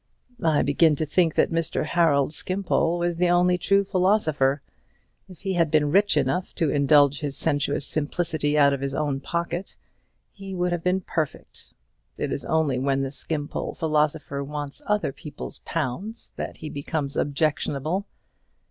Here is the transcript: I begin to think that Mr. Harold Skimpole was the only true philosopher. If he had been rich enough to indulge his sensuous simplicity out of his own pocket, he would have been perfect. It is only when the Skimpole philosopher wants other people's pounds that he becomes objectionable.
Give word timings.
I 0.43 0.63
begin 0.63 0.95
to 0.95 1.05
think 1.05 1.35
that 1.35 1.51
Mr. 1.51 1.85
Harold 1.85 2.33
Skimpole 2.33 2.97
was 2.97 3.17
the 3.17 3.29
only 3.29 3.59
true 3.59 3.83
philosopher. 3.83 4.63
If 5.29 5.41
he 5.41 5.53
had 5.53 5.69
been 5.69 5.91
rich 5.91 6.17
enough 6.17 6.55
to 6.55 6.71
indulge 6.71 7.19
his 7.19 7.37
sensuous 7.37 7.85
simplicity 7.85 8.57
out 8.57 8.73
of 8.73 8.81
his 8.81 8.95
own 8.95 9.19
pocket, 9.19 9.77
he 10.31 10.55
would 10.55 10.71
have 10.71 10.83
been 10.83 11.01
perfect. 11.01 11.75
It 12.17 12.33
is 12.33 12.45
only 12.45 12.79
when 12.79 13.03
the 13.03 13.11
Skimpole 13.11 13.75
philosopher 13.75 14.43
wants 14.43 14.81
other 14.87 15.13
people's 15.13 15.59
pounds 15.65 16.31
that 16.35 16.57
he 16.57 16.69
becomes 16.71 17.15
objectionable. 17.15 18.07